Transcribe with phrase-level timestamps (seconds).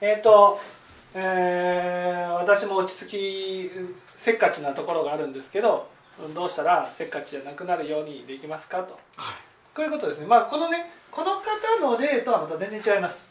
[0.00, 0.60] えっ、ー、と、
[1.14, 3.70] えー、私も落ち着き
[4.14, 5.88] せっかちなところがあるんですけど
[6.34, 9.34] どうしたらせっかちじゃなくなるようにできますかと、はい、
[9.74, 10.26] こういうことですね。
[10.26, 13.30] まあこのねこの方の例とはまた全然違います、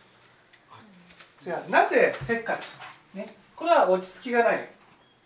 [1.46, 4.70] 違うなぜせっかち、ね、これは落ち着きがない、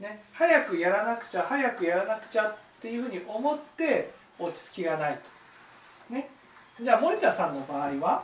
[0.01, 5.19] ね、早くやらなくちゃ早くやらなくちゃっていうふうに思って落ち着きがない
[6.09, 6.29] と、ね、
[6.81, 8.23] じゃあ森田さんの場合は？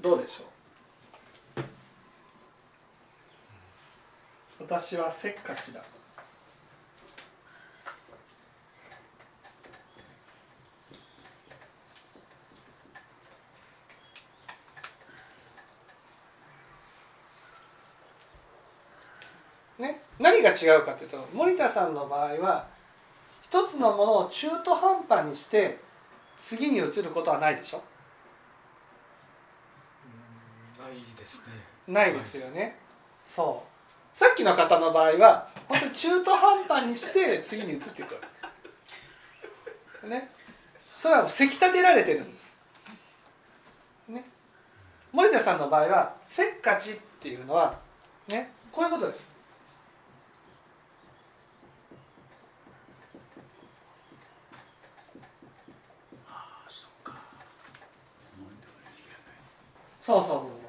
[0.00, 0.44] どうでしょ
[1.60, 1.64] う？
[4.64, 5.82] 私はせっかちだ。
[19.78, 22.66] ね、何が違うかというと森田さんの場合は
[23.42, 25.78] 一つのものを中途半端にして
[26.38, 27.82] 次に移ることはないでしょ？
[31.88, 32.72] ないですよね、はい、
[33.24, 34.16] そう。
[34.16, 38.20] さっきの方の場合は本当に中途半端にして次に移っていく
[40.08, 40.30] ね。
[40.96, 42.54] それはせき立てられてるんです。
[44.08, 44.24] ね。
[45.12, 47.78] 森田さんの場合はせっかちっていうのは
[48.28, 48.52] ね。
[48.70, 49.30] こういうことです。
[60.00, 60.59] そうそうそう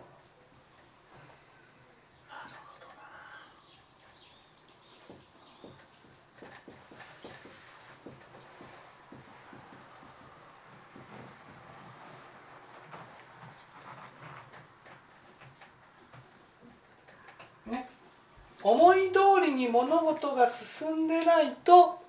[18.63, 21.99] 思い通りに物事が進んでないと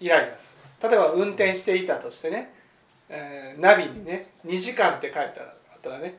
[0.00, 0.88] イライラする。
[0.88, 2.52] 例えば運転していたとしてね、
[3.08, 6.18] えー、ナビにね2時間って書いてあったらね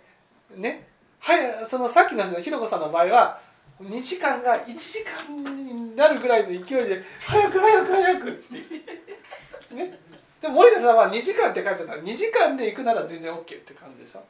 [0.56, 0.88] ね
[1.20, 3.40] はいそのさっきのひろこさんの場合は
[3.82, 9.76] 2時間が1時間になるぐらいの勢いで早く早く早くって。
[9.76, 10.00] ね。
[10.42, 14.24] でも森田さんは2時間って書いてたら2時間で行くなら全然 OK って感じでしょ。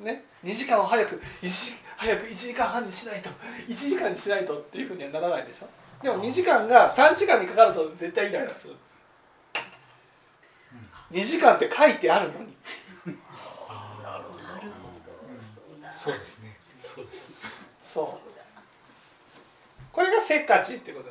[0.00, 3.28] ね、2時間を早く1早く1時間半にしないと
[3.68, 5.68] 1時間にしないとっていうふうにはならないでしょ？
[6.02, 8.90] でも2時間が3時間にかかると絶対イライラするんです
[11.10, 12.56] 2時間って書いてあるのに。
[15.90, 16.56] そうですね。
[16.82, 17.32] そうです。
[17.82, 18.06] そう。
[19.92, 21.10] これがせっかちってこと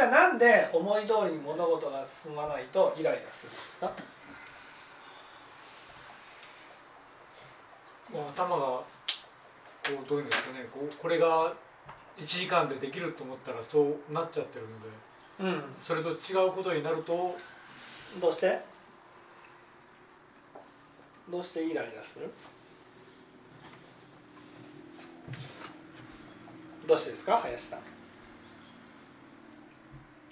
[0.00, 3.92] じゃあなんで思い通りに物事が進まないとイライラするんですか？
[8.10, 8.84] もう頭がこ
[10.02, 11.52] うどういうんですかねこうこれが
[12.18, 14.64] 1時間でできると思ったらそうなっちゃってる
[15.42, 17.36] ので、うん、それと違うことになると
[18.18, 18.58] どうして？
[21.30, 22.30] どうしてイライラする？
[26.88, 27.80] どうしてですか林さん？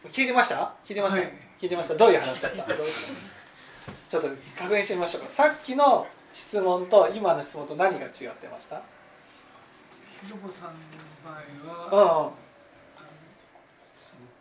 [0.07, 0.75] 聞いてました？
[0.85, 1.95] 聞いてました、はい、聞いてました。
[1.97, 2.65] どういう話だった？
[4.09, 5.29] ちょっと確認してみましょうか。
[5.29, 8.81] さっきの質問と今の質問と何が違ってました？
[10.25, 10.75] ひろこさんの
[11.25, 12.33] 場合は、うん、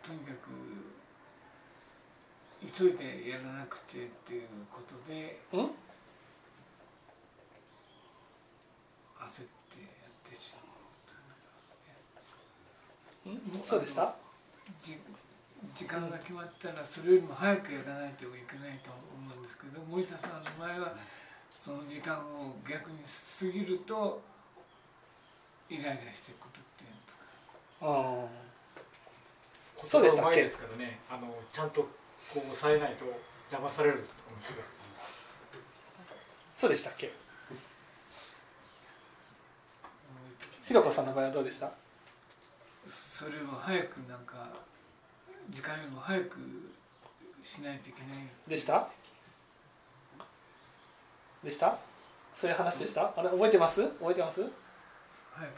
[0.02, 0.48] とにかく
[2.72, 4.42] 急いでやらなくてっていう
[4.72, 5.70] ことで、うん、焦っ
[9.68, 10.52] てやってし
[13.26, 14.14] まう、うん、そうでした？
[15.74, 20.94] 時間が決まったらそれよりも早くやらないといけないと思うんですけど森田さんの場合は
[21.60, 24.22] その時間を逆に過ぎると
[25.68, 27.24] イライラしてくるっていうんですか？
[27.82, 28.26] あ
[29.86, 30.42] そうでしたっけ？
[30.42, 30.98] ですからね。
[31.10, 31.88] あのちゃんとこ
[32.36, 33.04] う抑えないと
[33.50, 34.00] 邪魔されるか
[34.34, 34.64] もしれない
[36.54, 37.12] そうでしたっけ？
[40.66, 41.70] ひろこさんの場合はどうでした？
[42.88, 44.48] それを早くなんか
[45.50, 46.36] 時間よりも早く
[47.42, 48.18] しないといけない。
[48.46, 48.88] でした？
[51.42, 51.78] でした？
[52.34, 53.12] そういう話でした？
[53.16, 53.82] あれ覚えてます？
[53.82, 54.44] 覚えてます？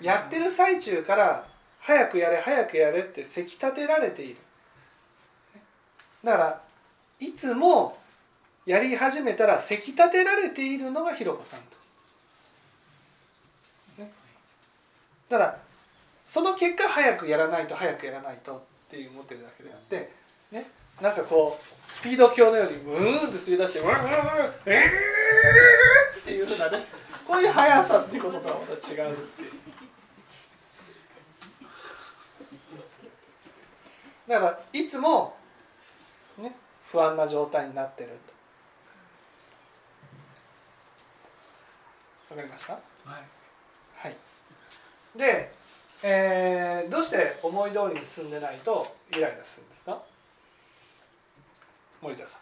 [0.01, 1.47] やってる最中から
[1.81, 4.37] 早くやれ早くやれってせき立てられている。
[6.23, 6.63] だから
[7.19, 7.99] いつも
[8.67, 11.61] やり始めたらせき立てられているのがひろこさん
[13.97, 14.13] と、ね、
[15.31, 15.59] だから
[16.27, 20.11] その結果早くやらないと早くやらないとっていう思ってるだけであって
[20.51, 20.67] ね
[21.01, 26.85] なんかこうスピード強のようにムーンと吸い出して「ウーンえー!」っていうふうなね
[27.25, 29.53] こういう速さっていうこととはまた違うっていう。
[34.27, 35.37] だからいつも、
[36.39, 38.11] ね、不安な状態になってる
[42.29, 42.75] とわかりました？
[42.75, 42.81] は
[43.19, 43.23] い、
[43.97, 44.17] はい、
[45.17, 45.53] で、
[46.03, 50.01] えー、どうして思い通りに進んでないとイライラするんですか？
[52.01, 52.41] 森田さん。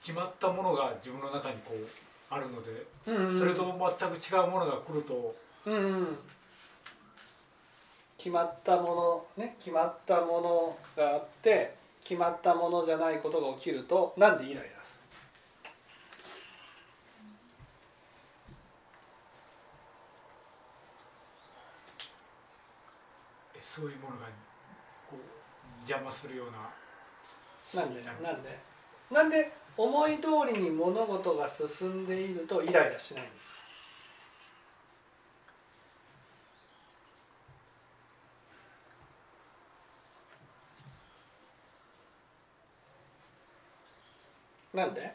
[0.00, 1.86] 決まったものが自分の中にこう
[2.28, 6.18] あるので、うんうん、それと全く違うものが来ると、うんうん、
[8.18, 15.00] 決まったものね決まったものがあって決まったものじゃないことが起きるとなんでイライラす
[23.54, 23.60] る？
[23.60, 24.26] そういうものが
[25.08, 25.18] こう
[25.88, 27.82] 邪魔するような。
[27.82, 28.02] なんで？
[28.02, 28.58] なんで？
[29.10, 33.56] なんで思い通りに物事が進んでいるとイライラしないんです
[44.74, 45.12] なんで？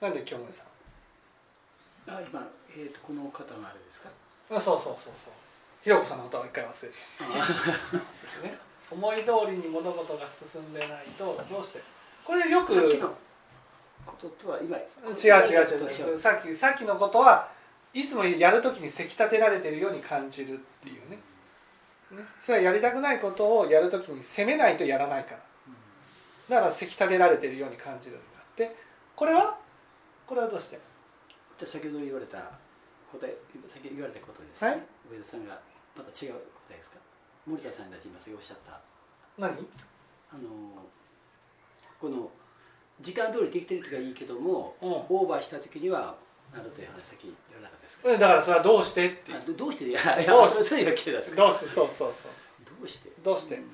[0.00, 2.10] なんで京森さん？
[2.10, 4.08] あ今、えーと、この方があれですか？
[4.50, 5.32] あそうそうそうそう。
[5.82, 8.48] ひろこさんのことは一回忘れて。
[8.48, 8.58] ね、
[8.90, 11.82] 思い通りに物事が進んでないとどうして？
[12.24, 13.08] これよくさっきの
[14.06, 16.18] こととは今違う違う違う。
[16.18, 17.48] さっきさっきのことは
[17.92, 21.18] いつもやるときにせき立てられてるように感じるっていうね。
[22.12, 22.24] ね。
[22.40, 25.40] それはやりたくないことをやるときに責めないとやらないから
[26.48, 28.74] だからせき立てられてるように感じるんだって。
[29.14, 29.58] これは？
[30.26, 30.78] これはどうして？
[31.58, 32.38] じゃ先ほど言われた
[33.10, 33.36] 答え
[33.66, 34.80] 先言われたことですね、はい、
[35.10, 35.58] 上田さんが
[35.96, 36.38] また違う答
[36.70, 36.96] えですか？
[37.46, 38.80] 森田さんが今おっしゃった。
[39.38, 39.50] 何？
[40.30, 40.40] あの
[42.00, 42.30] この
[43.00, 46.16] 時間通りできてる時はいいけども、うん、オーバーした時には
[46.54, 48.10] なるという話先言わなかったですか？
[48.12, 49.32] だからそれはどうしてって。
[49.52, 49.84] どうして？
[50.26, 50.64] どうして？
[50.64, 52.32] そうそうそうそう
[52.78, 53.10] どうして？
[53.22, 53.64] どうして、うん、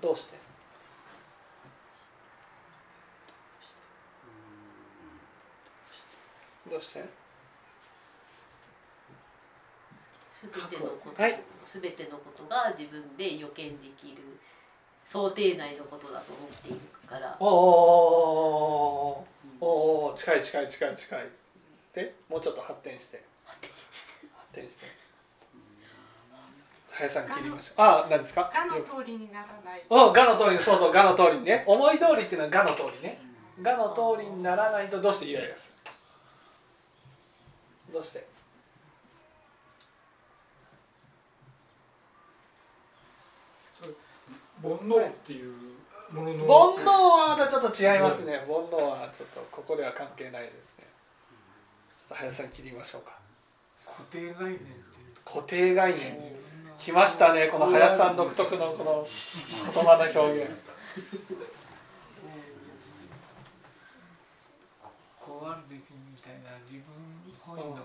[0.00, 0.36] どうして？
[6.70, 7.04] どうして？
[10.32, 14.38] すべてのこと、はい、すべてのことが自分で予見できる
[15.04, 16.78] 想定内のことだと思っている
[17.08, 17.36] から。
[17.40, 19.26] おお
[19.60, 21.26] お近い近い近い近い
[21.92, 23.68] でもうちょっと発展して発
[24.52, 24.86] 展して
[26.98, 28.50] 林さん切りましょうあ何ですか？
[28.52, 29.84] がの通りにならない。
[29.88, 31.62] おがの通りそうそうがの通りにね。
[31.64, 33.20] 思い通りっていうのはがの通りね。
[33.62, 35.72] がの通りにならないとどうしてイライラす？
[37.86, 38.26] るどうして？
[44.60, 45.54] 煩悩っていう
[46.10, 46.38] ものの
[46.74, 48.38] 煩悩はまたちょっと違いますね。
[48.38, 50.86] 煩悩はちょっとここでは関係ないですね。
[51.96, 53.16] ちょっと林さん切りましょうか。
[53.86, 54.58] 固定概念
[55.24, 56.32] 固定概念
[56.78, 60.50] きましたねこの林さん独特のこの言葉の表現。
[65.20, 66.94] こうあるべきみたいな自分
[67.40, 67.76] 本位の、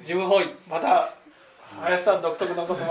[0.00, 1.14] 自分本位また
[1.80, 2.90] 林さん独特の言葉の。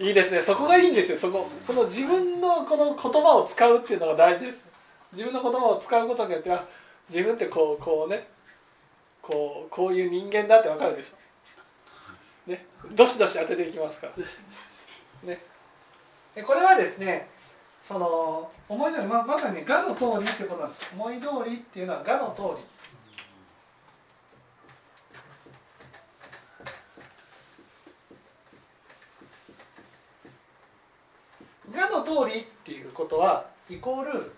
[0.00, 0.40] いいですね。
[0.40, 1.18] そこがいいんですよ。
[1.18, 4.66] そこその自分のこの言葉を使うっていうのが大事です。
[5.12, 6.64] 自分の言葉を使うことによっては
[7.08, 8.26] 自分ってこうこうね
[9.22, 12.50] こうこういう人間だってわかるでしょ。
[12.50, 12.66] ね。
[12.90, 15.28] どしどし当てていきますから。
[15.28, 15.40] ね。
[16.34, 17.30] でこれはですね
[17.82, 20.90] その思い通りままさに「が」の通りってことなんです。
[20.92, 22.72] 思い通りっていうのは「が」の通り。
[31.72, 34.32] がの通りっていうことはイコール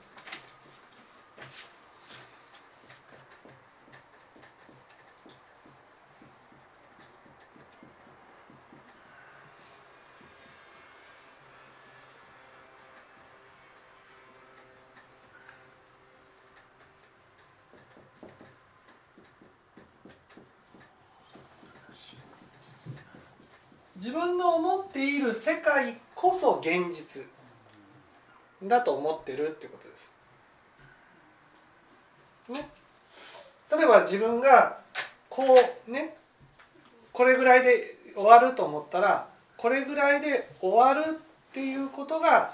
[24.05, 27.23] 自分の思っている世界こそ現実
[28.63, 30.13] だと思ってるってことです。
[32.51, 32.69] ね、
[33.75, 34.77] 例えば自分が
[35.31, 35.43] こ
[35.89, 36.19] うね
[37.15, 41.15] これぐらいで終わると思ったらこれぐらいで終わるっ
[41.55, 42.53] ていうことが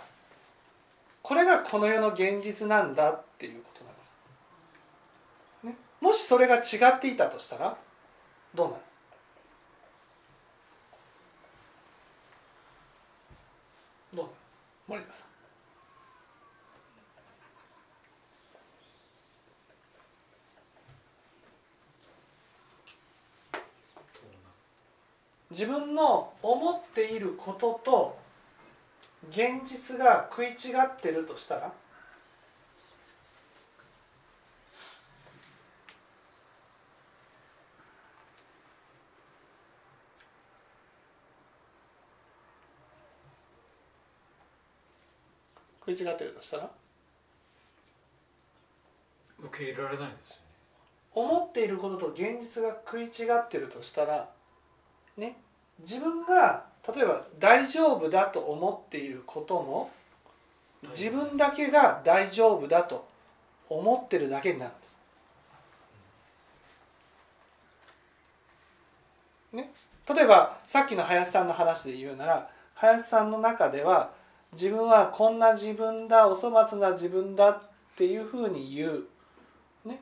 [1.20, 4.12] これがこの世の現実なんだっていうことなんです。
[5.64, 7.76] ね、もしそれが違っていたとしたら
[8.54, 8.82] どうなる？
[14.90, 15.26] 森田さん。
[25.52, 28.18] 自分の思っていることと
[29.30, 31.72] 現実が食い違ってるとしたら？
[45.80, 46.70] 食い違ってるとしたら？
[49.42, 50.42] 受け入れられないですよね。
[51.12, 54.28] 思っていることと現実が食い違ってるとしたら
[55.16, 55.36] ね
[55.80, 59.90] 自分が例えば大丈夫だと思っていることも
[60.90, 63.08] 自分だけが大丈夫だと
[63.68, 65.00] 思ってるだけになるんです。
[69.52, 69.72] ね、
[70.08, 74.12] 例えばさっきの林さんの話で言うなら林さんの中では
[74.52, 77.62] 自分はこんな自分だお粗末な自分だっ
[77.96, 79.06] ていうふうに言う、
[79.84, 80.00] ね、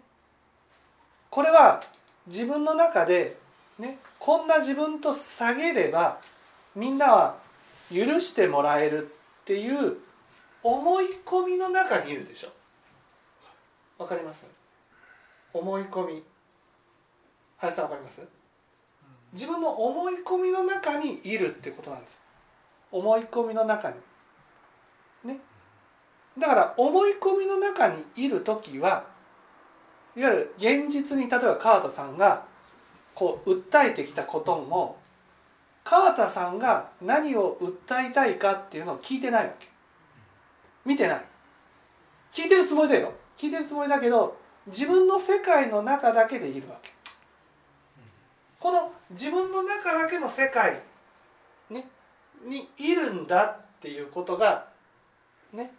[1.31, 1.83] これは
[2.27, 3.37] 自分の中で、
[3.79, 6.19] ね、こんな自分と下げれば
[6.75, 7.37] みんなは
[7.91, 9.07] 許してもらえる
[9.43, 9.97] っていう
[10.63, 12.49] 思い込みの中にいるでしょ。
[13.99, 14.47] わかります？
[15.53, 16.23] 思い込み。
[17.57, 18.23] 林さんわかります？
[19.33, 22.21] 自分の思い込みの中にいるってことなんです。
[22.91, 23.97] 思い込みの中に。
[23.97, 24.03] ね
[26.39, 29.05] だから思い込みの中にいる時は
[30.17, 32.45] いわゆる現実に例えば川田さんが
[33.15, 34.99] こう訴えてきたことも
[35.85, 39.69] 川田さんが何を訴えたいかっていうのを聞いてないわけ。
[40.85, 41.25] 見てない。
[42.33, 43.13] 聞いてるつもりだよ。
[43.39, 46.93] 聞いてるつもりだけど自分の世界の中だけでいるわけ。
[48.61, 50.83] この自分の中だけの世界、
[51.71, 51.89] ね、
[52.45, 54.67] にいるんだっていうことが
[55.53, 55.73] ね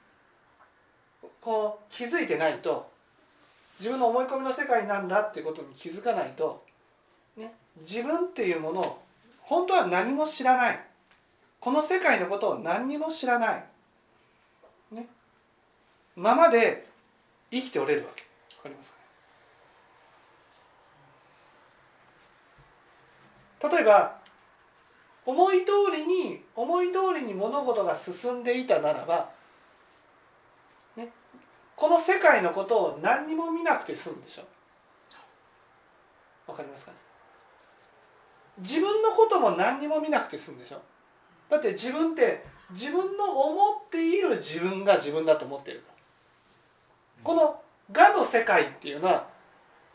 [1.42, 2.90] こう気づいてないと
[3.80, 6.66] 自分の思い込みの世界なんだってことに気づかないと、
[7.38, 9.02] ね、自分っていうものを
[9.42, 10.80] 本当は何も知らない。
[11.60, 13.64] この世界のことを何にも知らない、
[14.92, 15.08] ね、
[16.16, 16.88] ままで
[17.52, 18.24] 生きておれるわけ。
[18.58, 19.00] わかりますか
[23.70, 23.76] ね？
[23.76, 24.20] 例えば
[25.26, 29.32] 思い通りに思い通りに物事が進んでいたならば
[31.80, 34.44] この世界のことを何にも見なくて済むでしょ。
[36.46, 36.98] わかりますかね？
[38.58, 40.82] 自分のことも何にも見なくて済むでしょ。
[41.50, 45.82] だって自分って自分の思っている自分が自分だと思ってる。
[47.24, 47.62] この
[47.94, 49.28] 「が」の世界っていうのは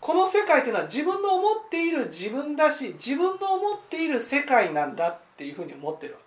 [0.01, 6.25] この世界っていうのは自分の思っている自分だし自分の思っている世界なんだっていうふうに思ってるわけ。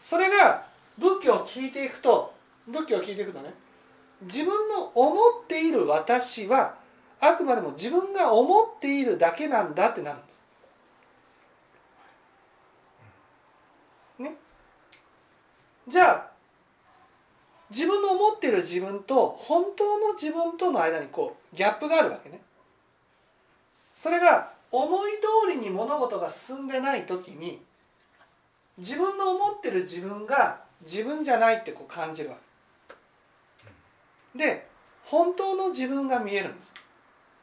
[0.00, 0.66] それが
[0.98, 3.52] 仏教を聞いていくと仏教を聞いていくとね
[4.22, 6.76] 自分の思っている私は
[7.20, 10.42] あくまでも自分が思っているだけなんだってなるんです。
[14.18, 14.34] ね。
[15.86, 16.30] じゃあ
[17.70, 22.40] 自分の思っている自分と本当の自分との間にこうギャップがあるわけね。
[23.96, 27.62] それが思い通りに物事が進んでない時に
[28.78, 32.51] 自分の思ってる自分が自分じゃないってこう感じるわけ。
[34.34, 34.68] で
[35.04, 36.72] 本当の自分が見えるんです。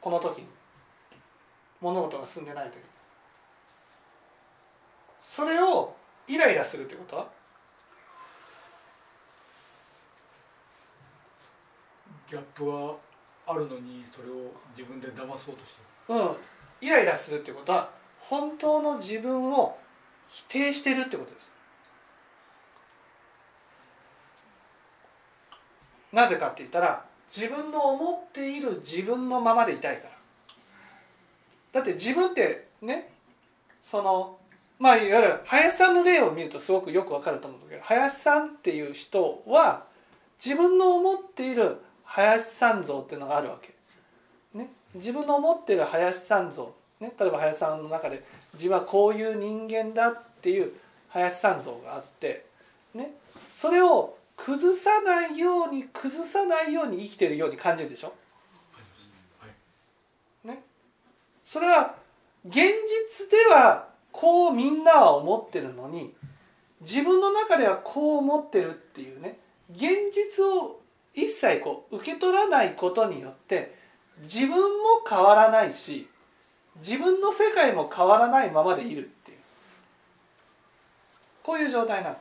[0.01, 0.47] この時に。
[1.81, 2.77] 物事が進んでない時
[5.21, 5.95] それを
[6.27, 7.27] イライラするってことは？
[12.29, 12.95] ギャップは
[13.47, 16.15] あるのにそれを自分で騙そうとしてる。
[16.15, 16.35] うん。
[16.81, 19.77] イライラするってことは本当の自分を
[20.27, 21.51] 否定してるってことです
[26.11, 30.19] なぜかって言ったら自分の思っている自分のままでいたいから。
[31.71, 33.11] だって自分ってね
[33.81, 34.37] その
[34.79, 39.83] まあいわゆる林さんの例を見るとすごくよくわかると思うんだけど林さんっていう人は
[40.43, 43.73] 自分の思っている林さん像っていうのがあるわけ、
[44.57, 48.23] ね、自分の思っている林さん像、ね、例えば林さんの中で
[48.53, 50.71] 自分はこういう人間だっていう
[51.09, 52.45] 林さん像があって、
[52.95, 53.11] ね、
[53.51, 58.13] それを崩さないように崩さないように生きてるように感じるでしょ、
[60.45, 60.63] ね、
[61.45, 61.95] それは
[62.45, 66.13] 現実ではこうみんなは思ってるのに
[66.81, 69.37] 自分の中ではこう思ってるっていうね
[69.71, 70.79] 現実を
[71.13, 73.75] 一切こう受け取らないことによって
[74.23, 74.57] 自分も
[75.07, 76.07] 変わらないし
[76.77, 79.37] 自分の世界も変わらないままでいるっていう。
[81.43, 82.17] こういう状態なの。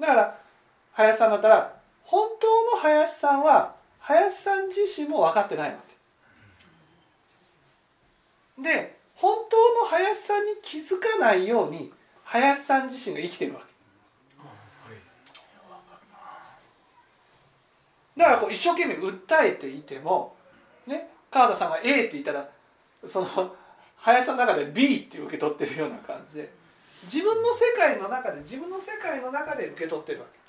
[0.00, 0.39] だから
[1.00, 5.76] 林さんだったら本当の林さんは林さん自身も分かってないわ
[8.58, 11.90] けで本当の林さんに気づかないように
[12.24, 13.70] 林さん自身が生きてるわけ
[18.16, 20.36] だからこう一生懸命訴えていても
[20.86, 22.46] ね川田さんが A って言ったら
[23.06, 23.54] その
[23.96, 26.52] 林さんの中で B って受け取ってるような感じで
[27.04, 30.40] 自分の世界の中で自分の世界の中で受け取ってるわけ。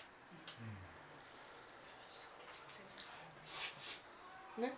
[4.58, 4.74] ね、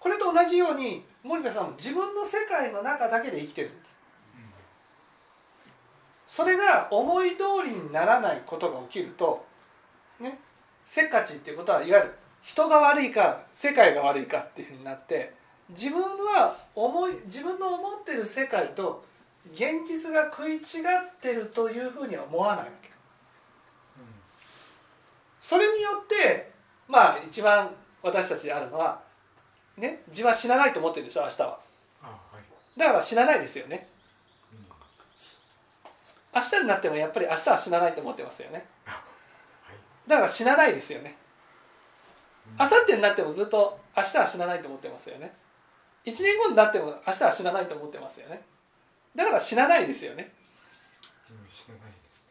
[0.00, 3.96] これと同じように森田さんも自分の世界の中だけで生きてるんです。
[6.26, 9.44] それが思い通りにならないことが起きると
[10.20, 10.38] ね
[10.86, 15.34] せっかちっていうことはいわゆる人が悪いか世界が悪いかっていうふうになって
[15.68, 19.04] 自分は思い自分の思ってる世界と
[19.52, 20.62] 現実が食い違っ
[21.20, 22.90] てるというふうには思わないわけ、
[25.40, 26.52] それによって
[26.86, 27.70] まあ一番
[28.02, 29.00] 私たちであるのは
[29.80, 31.58] ね自分は死なないと思ってるでしょ明日は。
[32.76, 33.88] だから死なないですよね。
[36.32, 38.64] 明日になってもやっぱり明日は死なないと思ってますよね。
[40.06, 41.16] だから死なないですよね。
[42.58, 45.32] 明後日になってもずっと明日は死なないと思ってますよね。
[46.04, 48.42] 1年後になっても明日は死なないと思ってますよね。
[49.14, 50.32] だから死なないですよね、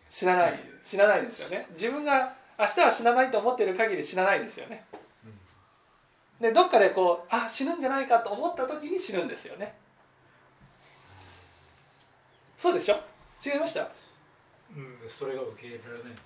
[0.10, 1.68] 死なない死なないですよね。
[1.72, 4.86] 自分が明日は死なないと思っている限り死なないですよね、
[6.40, 9.76] でどっかでこうあ死ぬんじゃないかと思った時に死ぬんですよね。
[12.58, 13.00] そうでしょ？
[13.46, 13.88] 違いました？
[14.76, 16.18] うんそれが受け入れられない、ね、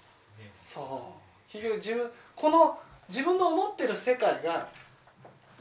[0.56, 1.52] そう。
[1.52, 2.80] 結局自分この
[3.10, 4.68] 自分の思ってる世界が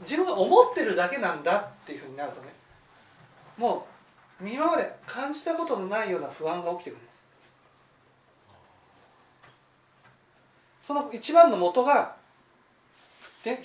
[0.01, 2.47] 自分が思ってるだけなんだっていうふうになるとね
[3.57, 3.87] も
[4.41, 7.07] う今まで感じたことのないような不安が起きてくるんで
[10.81, 10.87] す。
[10.87, 12.15] その一番の元が
[13.43, 13.63] で、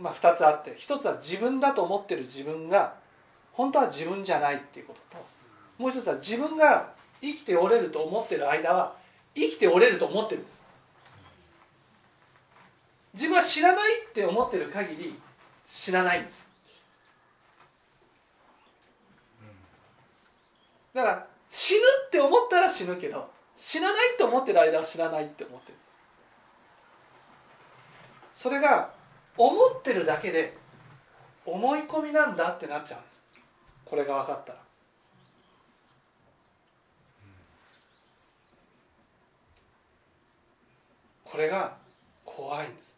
[0.00, 2.94] まあ、2つあって1つは自分だと思ってる自分が
[3.52, 5.24] 本当は自分じゃないっていうことと
[5.78, 8.96] もう一つは自分が生きておれると思ってる間は
[9.34, 10.60] 生きておれると思ってるんです。
[13.12, 15.20] 自分は知らないって思ってる限り
[15.66, 16.48] 死なないんです。
[20.94, 25.78] だから死ぬって思ったら死ぬけど死なないと思ってる間は死なないって思ってる。
[28.34, 28.90] それが
[29.40, 30.54] 思ってるだけで
[31.46, 33.22] 思い込みなんだってなっちゃうんです。
[33.86, 34.58] これが分かったら。
[41.24, 41.74] これが
[42.22, 42.94] 怖いんです。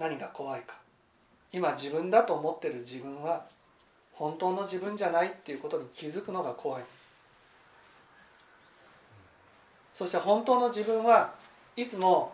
[0.00, 0.74] 何が怖いか。
[1.52, 3.46] 今自分だと思ってる自分は
[4.14, 7.08] 本当の自分じゃないっていうことに気づくのが怖いんです。
[9.94, 11.32] そして本当の自分は
[11.76, 12.32] いつも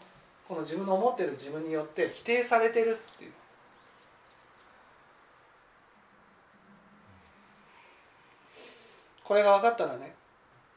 [0.48, 3.32] この自分の思ってる自分によって否定されてるっていう。
[9.22, 10.14] これが分かったらね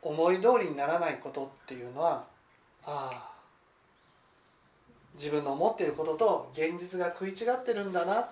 [0.02, 2.26] 思い通りにならないことっていうのは
[2.84, 3.32] ああ
[5.14, 8.28] 自分の思っていることと現実が食い違ってるんだなっ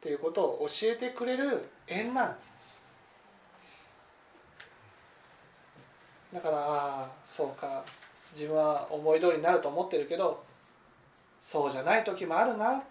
[0.00, 2.54] ていうことを教えてくれる縁なんです。
[6.32, 7.82] だからああそうか。
[8.34, 10.44] 自分は思い通りになると思ってるけど
[11.40, 12.78] そうじゃない時もあるな。
[12.78, 12.82] と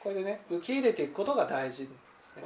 [0.00, 2.44] これでね受け入れていくことが大事ですね。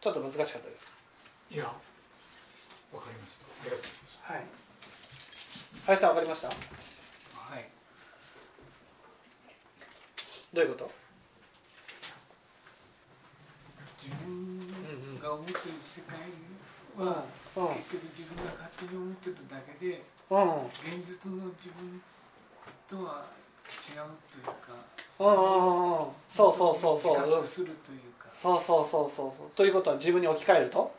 [0.00, 0.92] ちょっと難しかったです
[1.50, 1.70] いやわ
[3.00, 3.46] かりました。
[3.46, 4.18] ありがとうございます。
[4.22, 4.44] はい。
[5.86, 6.48] 林さんわかりました？
[6.48, 6.54] は
[7.58, 7.68] い。
[10.52, 10.90] どういうこと？
[14.02, 16.16] 自分が思ってる世界
[17.04, 17.22] は、うん
[17.66, 20.66] 結局自分が勝手に思ってるだけでうん。
[20.84, 22.00] 現実の自分
[22.86, 23.26] とは
[23.66, 24.72] 違うというか
[25.18, 27.44] うんうんうんそうそうそうそう。
[27.44, 28.28] するというか。
[28.30, 29.10] そうそうそう。
[29.10, 30.94] そうそうということは自分に置き換えると？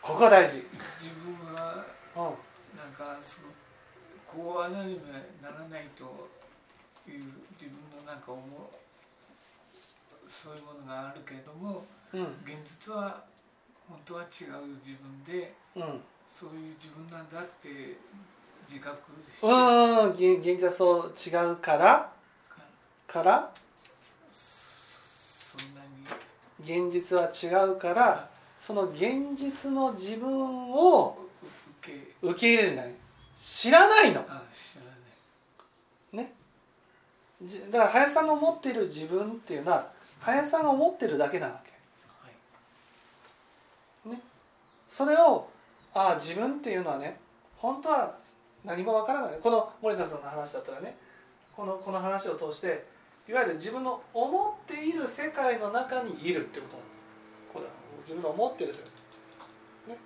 [0.00, 0.56] ここが大事。
[0.56, 1.84] 自分は
[2.16, 2.22] うん。
[2.78, 3.48] なんかその
[4.26, 4.90] こうはならな
[5.50, 6.28] らないと
[7.06, 7.22] いう
[7.60, 8.40] 自分のなんか思う
[10.28, 12.22] そういうものがあるけれどもうん。
[12.44, 13.24] 現実は
[13.88, 14.28] 本当は違う
[14.84, 16.00] 自分でうん。
[16.34, 17.96] そういう自分なんだって
[18.68, 18.98] 自覚
[19.32, 19.46] して。
[19.46, 22.10] うん現現実はそう違うから？
[23.06, 23.50] から？
[24.30, 26.88] そんなに。
[26.88, 31.16] 現実は違うからその現実の自分を
[31.82, 32.26] 受け。
[32.26, 32.94] 受け入れるんじゃない
[33.38, 34.20] 知らないの。
[34.28, 34.84] あ知ら
[36.20, 36.24] ない。
[36.24, 36.32] ね。
[37.42, 41.70] じだから林さんの思っている自分っていうのは林さんが思ってるだけなわけ
[44.10, 44.18] はい
[44.96, 45.48] それを
[45.92, 47.18] ああ自分っていうのはね
[47.56, 48.14] 本当は
[48.64, 49.38] 何もわからない。
[49.42, 50.96] この森田さんの話だったらね
[51.56, 52.86] このこの話を通して
[53.28, 56.96] いわゆる自分の思っている世界の中にいるってことなんです。
[57.52, 58.82] これは自分の思ってる世
[59.88, 59.94] 界。
[59.96, 59.98] ね、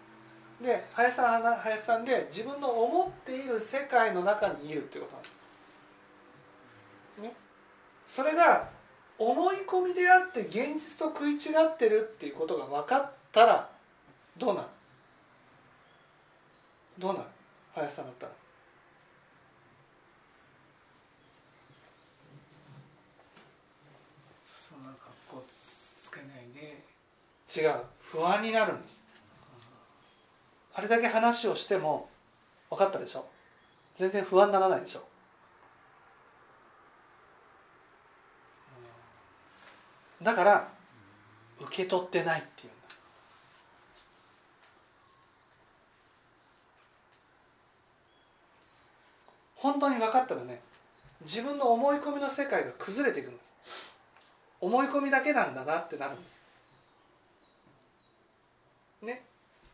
[0.63, 5.29] で林さん林さんで自分の思っている世界の中にいるってことなんで
[7.19, 7.35] す、ね、
[8.09, 8.71] それが
[9.19, 11.37] 思い込みであって現実と食い違
[11.75, 13.69] ってるっていうことが分かったら
[14.39, 14.69] どうなる？
[16.99, 17.27] どうなる？
[17.75, 18.33] 林さんだったら。
[24.47, 26.83] そんな格好つけないで。
[27.57, 27.85] 違う。
[28.03, 29.05] 不安になるんです。
[30.75, 32.09] あれだけ話をしても
[32.71, 33.29] 分かったでしょ。
[33.97, 35.05] 全然不安にならないでしょ。
[40.21, 40.69] だから
[41.61, 43.01] 受け取ってないっていうんです
[49.59, 50.61] 本当に分かったらね。
[51.23, 53.53] 自分の思い込みの世界が崩れていくんです。
[54.61, 56.41] 思い込みだけなんだなってなるんです。
[59.03, 59.23] ね。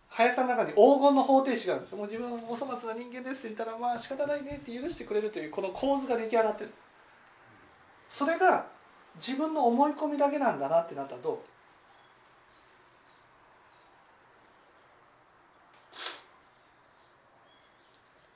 [0.08, 1.96] 林さんの中に黄金の方程式があるんです。
[1.96, 6.76] もう自分はお粗末な人間ですって言ったらまあ仕方ないねって許してくれるというこの構図が出来上がってるんで
[8.10, 8.18] す。
[8.18, 8.66] それが
[9.16, 11.38] 自分の思い込みだけなんだなってなったらどう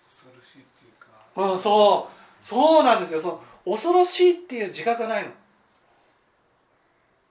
[0.08, 0.88] 恐ろしいってい
[1.38, 2.44] うんそう。
[2.44, 3.20] そうなんですよ。
[3.20, 5.30] その恐ろしいっていう自覚がないの。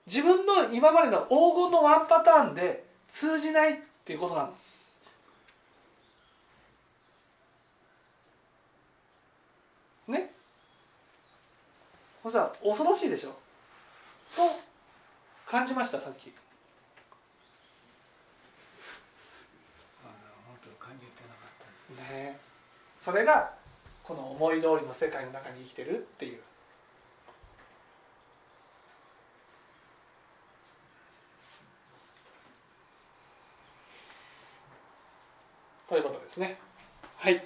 [0.06, 4.54] 自分の今までの黄金のワンパターンで通じないっていうことなの。
[10.08, 10.32] ね？
[12.22, 13.30] そしたら恐ろしいでしょ？
[14.34, 14.42] と
[15.46, 16.32] 感じましたさっき。
[23.00, 23.52] それが
[24.08, 26.40] この思い通りの世界の中に生きてるっていう。
[35.90, 36.56] ということですね。
[37.18, 37.44] はい。